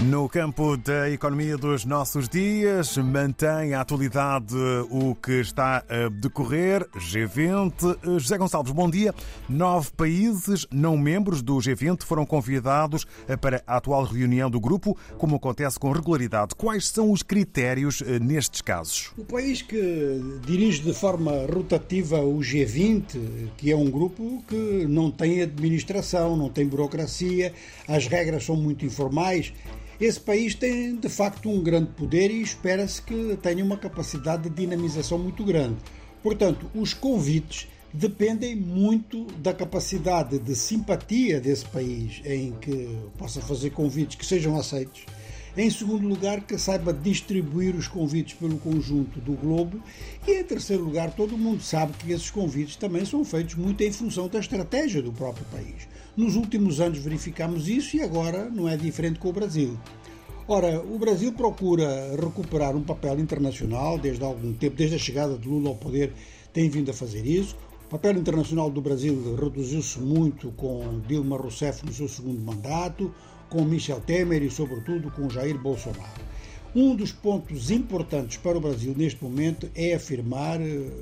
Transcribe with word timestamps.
No 0.00 0.28
campo 0.28 0.76
da 0.76 1.08
economia 1.08 1.56
dos 1.56 1.84
nossos 1.84 2.28
dias, 2.28 2.98
mantém 2.98 3.74
a 3.74 3.80
atualidade 3.80 4.52
o 4.90 5.14
que 5.14 5.40
está 5.40 5.84
a 5.88 6.08
decorrer. 6.08 6.84
G20. 6.96 8.18
José 8.18 8.36
Gonçalves, 8.36 8.72
bom 8.72 8.90
dia. 8.90 9.14
Nove 9.48 9.92
países 9.96 10.66
não 10.70 10.96
membros 10.96 11.42
do 11.42 11.54
G20 11.58 12.02
foram 12.02 12.26
convidados 12.26 13.06
para 13.40 13.62
a 13.68 13.76
atual 13.76 14.02
reunião 14.02 14.50
do 14.50 14.58
grupo, 14.58 14.98
como 15.16 15.36
acontece 15.36 15.78
com 15.78 15.92
regularidade. 15.92 16.56
Quais 16.56 16.88
são 16.88 17.12
os 17.12 17.22
critérios 17.22 18.02
eh, 18.02 18.18
nestes 18.18 18.60
casos? 18.62 19.12
O 19.16 19.24
país 19.24 19.62
que 19.62 20.20
dirige 20.44 20.82
de 20.82 20.92
forma 20.92 21.46
rotativa 21.46 22.18
o 22.18 22.40
G20, 22.40 23.50
que 23.56 23.70
é 23.70 23.76
um 23.76 23.88
grupo 23.88 24.42
que 24.48 24.86
não 24.88 25.08
tem 25.08 25.40
administração, 25.40 26.36
não 26.36 26.48
tem 26.48 26.66
burocracia, 26.66 27.54
as 27.86 28.08
regras 28.08 28.44
são 28.44 28.56
muito 28.56 28.84
informais 28.84 29.52
esse 30.04 30.20
país 30.20 30.54
tem 30.54 30.96
de 30.96 31.08
facto 31.08 31.48
um 31.48 31.62
grande 31.62 31.90
poder 31.92 32.30
e 32.30 32.42
espera-se 32.42 33.00
que 33.00 33.38
tenha 33.42 33.64
uma 33.64 33.76
capacidade 33.76 34.48
de 34.48 34.54
dinamização 34.54 35.18
muito 35.18 35.44
grande. 35.44 35.76
Portanto, 36.22 36.70
os 36.74 36.92
convites 36.92 37.68
dependem 37.92 38.56
muito 38.56 39.24
da 39.38 39.54
capacidade 39.54 40.38
de 40.38 40.54
simpatia 40.54 41.40
desse 41.40 41.64
país 41.66 42.20
em 42.24 42.52
que 42.52 42.98
possa 43.16 43.40
fazer 43.40 43.70
convites 43.70 44.16
que 44.16 44.26
sejam 44.26 44.56
aceitos 44.58 45.06
em 45.56 45.70
segundo 45.70 46.08
lugar, 46.08 46.40
que 46.40 46.58
saiba 46.58 46.92
distribuir 46.92 47.76
os 47.76 47.86
convites 47.86 48.34
pelo 48.34 48.58
conjunto 48.58 49.20
do 49.20 49.34
globo. 49.34 49.80
E 50.26 50.32
em 50.32 50.44
terceiro 50.44 50.82
lugar, 50.82 51.12
todo 51.12 51.38
mundo 51.38 51.62
sabe 51.62 51.92
que 51.92 52.10
esses 52.10 52.30
convites 52.30 52.74
também 52.74 53.04
são 53.04 53.24
feitos 53.24 53.54
muito 53.54 53.80
em 53.82 53.92
função 53.92 54.26
da 54.26 54.40
estratégia 54.40 55.00
do 55.00 55.12
próprio 55.12 55.46
país. 55.46 55.86
Nos 56.16 56.36
últimos 56.36 56.80
anos 56.80 56.98
verificamos 56.98 57.68
isso 57.68 57.96
e 57.96 58.02
agora 58.02 58.48
não 58.48 58.68
é 58.68 58.76
diferente 58.76 59.18
com 59.18 59.30
o 59.30 59.32
Brasil. 59.32 59.76
Ora, 60.46 60.80
o 60.80 60.96
Brasil 60.98 61.32
procura 61.32 62.14
recuperar 62.14 62.76
um 62.76 62.82
papel 62.82 63.18
internacional 63.18 63.98
desde 63.98 64.22
há 64.22 64.26
algum 64.26 64.52
tempo, 64.52 64.76
desde 64.76 64.94
a 64.94 64.98
chegada 64.98 65.36
de 65.36 65.48
Lula 65.48 65.70
ao 65.70 65.74
poder, 65.74 66.12
tem 66.52 66.68
vindo 66.68 66.90
a 66.90 66.94
fazer 66.94 67.26
isso. 67.26 67.56
O 67.86 67.88
papel 67.88 68.12
internacional 68.12 68.70
do 68.70 68.80
Brasil 68.80 69.34
reduziu-se 69.34 69.98
muito 69.98 70.52
com 70.52 71.00
Dilma 71.06 71.36
Rousseff 71.36 71.84
no 71.84 71.92
seu 71.92 72.08
segundo 72.08 72.40
mandato 72.40 73.12
com 73.48 73.64
Michel 73.64 74.00
Temer 74.00 74.42
e, 74.42 74.50
sobretudo, 74.50 75.10
com 75.10 75.28
Jair 75.28 75.58
Bolsonaro. 75.58 76.22
Um 76.74 76.94
dos 76.94 77.12
pontos 77.12 77.70
importantes 77.70 78.36
para 78.36 78.58
o 78.58 78.60
Brasil 78.60 78.94
neste 78.96 79.22
momento 79.22 79.70
é 79.74 79.94
afirmar 79.94 80.60
uh, 80.60 80.92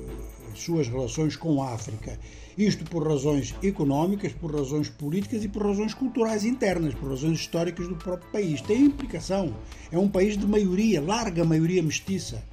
suas 0.61 0.87
relações 0.87 1.35
com 1.35 1.61
a 1.61 1.73
África. 1.73 2.19
Isto 2.57 2.83
por 2.85 3.07
razões 3.07 3.55
económicas, 3.63 4.31
por 4.31 4.55
razões 4.55 4.89
políticas 4.89 5.43
e 5.43 5.47
por 5.47 5.65
razões 5.65 5.93
culturais 5.93 6.45
internas, 6.45 6.93
por 6.93 7.09
razões 7.09 7.39
históricas 7.39 7.87
do 7.87 7.95
próprio 7.95 8.31
país. 8.31 8.61
Tem 8.61 8.85
implicação. 8.85 9.55
É 9.91 9.97
um 9.97 10.07
país 10.07 10.37
de 10.37 10.45
maioria, 10.45 11.01
larga 11.01 11.43
maioria 11.43 11.81
mestiça. 11.81 12.43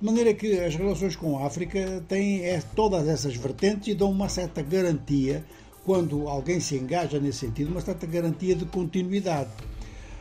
De 0.00 0.04
maneira 0.04 0.34
que 0.34 0.58
as 0.58 0.74
relações 0.74 1.14
com 1.14 1.38
a 1.38 1.46
África 1.46 2.04
têm 2.08 2.44
é, 2.44 2.60
todas 2.74 3.06
essas 3.06 3.36
vertentes 3.36 3.88
e 3.88 3.94
dão 3.94 4.10
uma 4.10 4.28
certa 4.28 4.60
garantia 4.60 5.44
quando 5.84 6.28
alguém 6.28 6.58
se 6.60 6.76
engaja 6.76 7.20
nesse 7.20 7.40
sentido, 7.40 7.70
uma 7.70 7.80
certa 7.80 8.06
garantia 8.06 8.54
de 8.54 8.64
continuidade. 8.64 9.50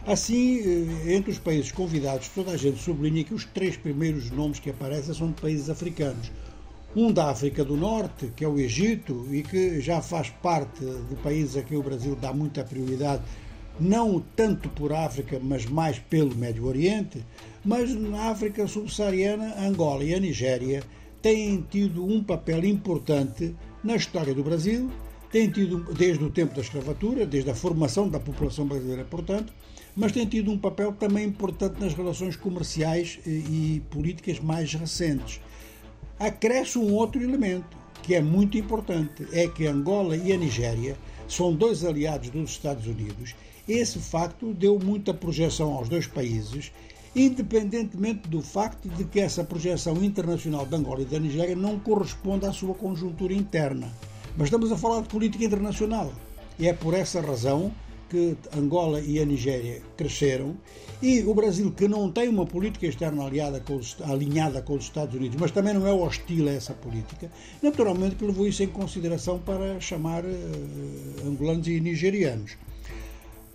Assim, 0.06 0.60
eh, 0.60 1.16
entre 1.16 1.32
os 1.32 1.40
países 1.40 1.72
convidados, 1.72 2.28
toda 2.28 2.52
a 2.52 2.58
gente 2.58 2.82
sublinha 2.84 3.24
que 3.24 3.34
os 3.34 3.46
três 3.46 3.78
primeiros 3.78 4.30
nomes 4.30 4.60
que 4.60 4.70
aparecem 4.70 5.14
são 5.14 5.28
de 5.28 5.42
países 5.42 5.70
africanos. 5.70 6.30
Um 6.96 7.12
da 7.12 7.30
África 7.30 7.64
do 7.66 7.76
Norte, 7.76 8.32
que 8.36 8.46
é 8.46 8.48
o 8.48 8.60
Egito, 8.60 9.28
e 9.32 9.42
que 9.42 9.82
já 9.82 10.02
faz 10.02 10.30
parte 10.30 10.86
do 10.86 11.16
país 11.24 11.58
a 11.58 11.64
que 11.64 11.76
o 11.76 11.82
Brasil 11.82 12.16
dá 12.16 12.32
muita 12.32 12.64
prioridade, 12.64 13.24
não 13.80 14.24
tanto 14.36 14.70
por 14.70 14.94
África, 14.94 15.40
mas 15.42 15.66
mais 15.66 15.98
pelo 15.98 16.36
Médio 16.36 16.66
Oriente. 16.66 17.26
Mas 17.66 17.94
na 17.96 18.30
África 18.30 18.68
subsaariana, 18.68 19.56
Angola 19.60 20.04
e 20.04 20.14
a 20.14 20.20
Nigéria 20.20 20.84
têm 21.22 21.66
tido 21.70 22.06
um 22.06 22.24
papel 22.24 22.64
importante 22.66 23.56
na 23.84 23.96
história 23.96 24.34
do 24.34 24.44
Brasil 24.44 24.92
tem 25.34 25.50
tido, 25.50 25.80
desde 25.96 26.24
o 26.24 26.30
tempo 26.30 26.54
da 26.54 26.62
escravatura, 26.62 27.26
desde 27.26 27.50
a 27.50 27.56
formação 27.56 28.08
da 28.08 28.20
população 28.20 28.68
brasileira, 28.68 29.04
portanto, 29.04 29.52
mas 29.96 30.12
tem 30.12 30.28
tido 30.28 30.52
um 30.52 30.60
papel 30.60 30.94
também 30.94 31.26
importante 31.26 31.82
nas 31.82 31.96
relações 31.96 32.36
comerciais 32.36 33.20
e 33.26 33.82
políticas 33.90 34.40
mais 34.40 34.72
recentes. 34.76 35.42
Acresce 36.24 36.80
um 36.80 36.94
outro 36.94 37.22
elemento 37.22 37.76
que 38.02 38.16
é 38.16 38.22
muito 38.22 38.58
importante, 38.58 39.28
é 39.34 39.46
que 39.46 39.68
Angola 39.68 40.16
e 40.16 40.32
a 40.32 40.38
Nigéria 40.38 40.96
são 41.28 41.54
dois 41.54 41.84
aliados 41.84 42.30
dos 42.30 42.52
Estados 42.52 42.88
Unidos. 42.88 43.36
Esse 43.68 44.00
facto 44.00 44.54
deu 44.54 44.80
muita 44.80 45.14
projeção 45.14 45.74
aos 45.74 45.90
dois 45.90 46.08
países, 46.08 46.72
independentemente 47.14 48.30
do 48.30 48.42
facto 48.42 48.88
de 48.88 49.04
que 49.04 49.20
essa 49.20 49.44
projeção 49.44 50.02
internacional 50.02 50.66
de 50.66 50.74
Angola 50.74 51.02
e 51.02 51.06
da 51.06 51.20
Nigéria 51.20 51.58
não 51.58 51.78
corresponde 51.78 52.46
à 52.46 52.54
sua 52.54 52.74
conjuntura 52.74 53.34
interna. 53.34 53.94
Mas 54.38 54.46
estamos 54.46 54.72
a 54.72 54.78
falar 54.78 55.02
de 55.02 55.10
política 55.10 55.44
internacional. 55.44 56.14
E 56.58 56.70
é 56.70 56.74
por 56.74 56.94
essa 56.94 57.20
razão 57.20 57.70
que 58.14 58.38
Angola 58.56 59.02
e 59.02 59.20
a 59.20 59.26
Nigéria 59.26 59.82
cresceram 59.98 60.56
e 61.02 61.22
o 61.24 61.34
Brasil, 61.34 61.72
que 61.72 61.88
não 61.88 62.12
tem 62.12 62.30
uma 62.30 62.46
política 62.46 62.86
externa 62.86 63.26
aliada 63.26 63.60
com 63.60 63.76
os, 63.76 63.98
alinhada 64.04 64.62
com 64.62 64.76
os 64.76 64.84
Estados 64.84 65.16
Unidos, 65.16 65.36
mas 65.42 65.50
também 65.50 65.74
não 65.74 65.88
é 65.88 65.92
hostil 65.92 66.48
a 66.48 66.52
essa 66.52 66.74
política, 66.74 67.32
naturalmente 67.60 68.16
que 68.16 68.24
levou 68.24 68.48
isso 68.48 68.62
em 68.62 68.68
consideração 68.68 69.40
para 69.40 69.80
chamar 69.80 70.24
uh, 70.24 71.28
angolanos 71.28 71.68
e 71.68 71.80
nigerianos. 71.80 72.56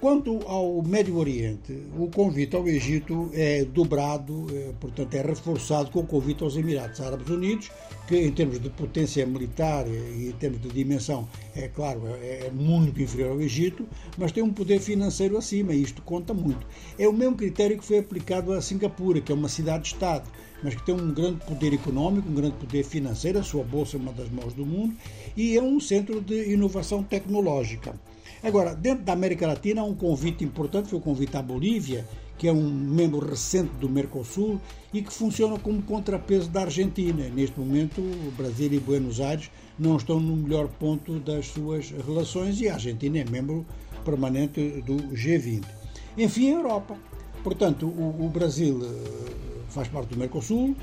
Quanto 0.01 0.39
ao 0.47 0.81
Médio 0.81 1.17
Oriente, 1.17 1.77
o 1.99 2.07
convite 2.07 2.55
ao 2.55 2.69
Egito 2.69 3.31
é 3.35 3.65
dobrado, 3.65 4.47
é, 4.55 4.73
portanto, 4.79 5.13
é 5.13 5.23
reforçado 5.23 5.91
com 5.91 5.99
o 5.99 6.07
convite 6.07 6.45
aos 6.45 6.57
Emirados 6.57 7.01
Árabes 7.01 7.29
Unidos, 7.29 7.69
que 8.07 8.17
em 8.17 8.31
termos 8.31 8.61
de 8.61 8.71
potência 8.71 9.27
militar 9.27 9.89
e 9.89 10.29
em 10.29 10.33
termos 10.39 10.63
de 10.63 10.69
dimensão, 10.69 11.29
é 11.53 11.67
claro, 11.67 12.03
é, 12.07 12.47
é 12.47 12.51
muito 12.53 13.03
inferior 13.03 13.33
ao 13.33 13.41
Egito, 13.41 13.89
mas 14.17 14.31
tem 14.31 14.41
um 14.41 14.53
poder 14.53 14.79
financeiro 14.79 15.37
acima 15.37 15.75
e 15.75 15.83
isto 15.83 16.01
conta 16.03 16.33
muito. 16.33 16.65
É 16.97 17.09
o 17.09 17.13
mesmo 17.13 17.35
critério 17.35 17.77
que 17.77 17.85
foi 17.85 17.99
aplicado 17.99 18.53
a 18.53 18.63
Singapura, 18.63 19.21
que 19.21 19.33
é 19.33 19.35
uma 19.35 19.49
cidade-estado, 19.49 20.31
mas 20.63 20.77
que 20.77 20.87
tem 20.87 20.95
um 20.95 21.13
grande 21.13 21.45
poder 21.45 21.75
económico, 21.75 22.29
um 22.29 22.35
grande 22.35 22.55
poder 22.55 22.85
financeiro, 22.85 23.41
a 23.41 23.43
sua 23.43 23.65
bolsa 23.65 23.97
é 23.97 24.01
uma 24.01 24.13
das 24.13 24.31
maiores 24.31 24.55
do 24.55 24.65
mundo 24.65 24.95
e 25.37 25.57
é 25.57 25.63
um 25.63 25.81
centro 25.81 26.21
de 26.21 26.53
inovação 26.53 27.03
tecnológica. 27.03 27.97
Agora, 28.43 28.75
dentro 28.75 29.05
da 29.05 29.13
América 29.13 29.47
Latina, 29.47 29.81
há 29.81 29.85
um 29.85 29.95
convite 29.95 30.45
importante, 30.45 30.89
foi 30.89 30.99
o 30.99 31.03
convite 31.03 31.37
à 31.37 31.43
Bolívia, 31.43 32.07
que 32.39 32.47
é 32.47 32.53
um 32.53 32.71
membro 32.71 33.19
recente 33.19 33.73
do 33.81 33.89
Mercosul 33.89 34.61
e 34.95 35.03
que 35.03 35.13
funciona 35.13 35.59
como 35.59 35.83
contrapeso 35.83 36.49
da 36.49 36.63
Argentina. 36.63 37.29
Neste 37.29 37.59
momento, 37.59 38.01
o 38.01 38.33
Brasil 38.37 38.73
e 38.73 38.79
Buenos 38.79 39.21
Aires 39.21 39.51
não 39.77 39.97
estão 39.97 40.21
no 40.21 40.37
melhor 40.37 40.69
ponto 40.69 41.19
das 41.19 41.49
suas 41.49 41.91
relações 41.91 42.61
e 42.61 42.69
a 42.69 42.75
Argentina 42.75 43.19
é 43.19 43.25
membro 43.25 43.67
permanente 44.05 44.83
do 44.83 44.97
G20. 45.15 45.65
Enfim, 46.17 46.53
a 46.53 46.55
Europa. 46.55 46.97
Portanto, 47.43 47.87
o, 47.87 48.27
o 48.27 48.29
Brasil 48.29 48.81
eh, 48.83 49.33
faz 49.69 49.89
parte 49.89 50.11
do 50.11 50.19
Mercosul, 50.19 50.77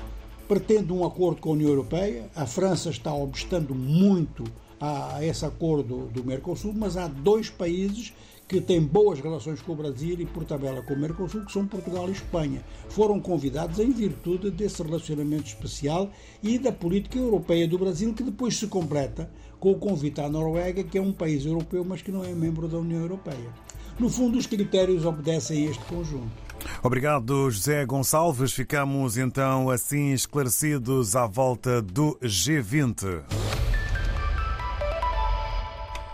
pretende 0.48 0.92
um 0.92 1.04
acordo 1.04 1.40
com 1.40 1.50
a 1.50 1.52
União 1.52 1.70
Europeia, 1.70 2.30
a 2.34 2.46
França 2.46 2.90
está 2.90 3.12
obstando 3.12 3.74
muito 3.74 4.44
a 4.80 5.24
esse 5.24 5.44
acordo 5.44 6.06
do 6.06 6.24
Mercosul, 6.24 6.72
mas 6.74 6.96
há 6.96 7.08
dois 7.08 7.50
países 7.50 8.12
que 8.46 8.60
têm 8.60 8.80
boas 8.80 9.18
relações 9.18 9.60
com 9.60 9.72
o 9.72 9.76
Brasil 9.76 10.16
e, 10.20 10.26
por 10.26 10.44
tabela, 10.44 10.82
com 10.82 10.94
o 10.94 10.98
Mercosul, 10.98 11.44
que 11.44 11.52
são 11.52 11.66
Portugal 11.66 12.08
e 12.08 12.12
Espanha. 12.12 12.62
Foram 12.88 13.18
convidados 13.18 13.80
em 13.80 13.90
virtude 13.90 14.50
desse 14.50 14.82
relacionamento 14.82 15.46
especial 15.46 16.10
e 16.42 16.58
da 16.58 16.70
política 16.70 17.18
europeia 17.18 17.66
do 17.66 17.78
Brasil, 17.78 18.14
que 18.14 18.22
depois 18.22 18.56
se 18.56 18.68
completa 18.68 19.28
com 19.58 19.72
o 19.72 19.78
convite 19.78 20.20
à 20.20 20.28
Noruega, 20.28 20.84
que 20.84 20.98
é 20.98 21.02
um 21.02 21.12
país 21.12 21.44
europeu, 21.44 21.84
mas 21.84 22.02
que 22.02 22.12
não 22.12 22.22
é 22.22 22.32
membro 22.32 22.68
da 22.68 22.78
União 22.78 23.00
Europeia. 23.00 23.52
No 23.98 24.08
fundo, 24.08 24.38
os 24.38 24.46
critérios 24.46 25.04
obedecem 25.04 25.66
a 25.66 25.70
este 25.70 25.84
conjunto. 25.86 26.45
Obrigado, 26.82 27.50
José 27.50 27.84
Gonçalves. 27.84 28.52
Ficamos 28.52 29.16
então 29.16 29.70
assim 29.70 30.12
esclarecidos 30.12 31.16
à 31.16 31.26
volta 31.26 31.80
do 31.82 32.18
G20. 32.22 33.55